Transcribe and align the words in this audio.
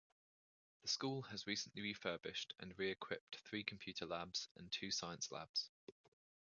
The 0.81 0.87
school 0.87 1.21
has 1.29 1.45
recently 1.45 1.83
refurbished 1.83 2.55
and 2.59 2.73
re-equipped 2.75 3.35
three 3.41 3.63
Computer 3.63 4.07
Labs 4.07 4.49
and 4.57 4.71
two 4.71 4.89
Science 4.89 5.31
Labs. 5.31 5.69